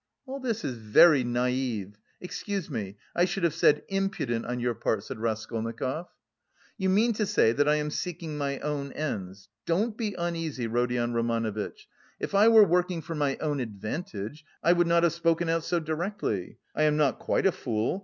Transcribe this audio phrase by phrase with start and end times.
[0.25, 1.93] "All this is very naïve...
[2.19, 6.07] excuse me, I should have said impudent on your part," said Raskolnikov.
[6.75, 9.47] "You mean to say that I am seeking my own ends.
[9.67, 11.87] Don't be uneasy, Rodion Romanovitch,
[12.19, 15.79] if I were working for my own advantage, I would not have spoken out so
[15.79, 16.57] directly.
[16.75, 17.99] I am not quite a fool.